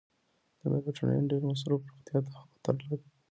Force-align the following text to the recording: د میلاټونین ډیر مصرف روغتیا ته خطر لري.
د 0.59 0.61
میلاټونین 0.71 1.23
ډیر 1.31 1.41
مصرف 1.49 1.79
روغتیا 1.89 2.17
ته 2.25 2.31
خطر 2.51 2.75
لري. 2.89 3.07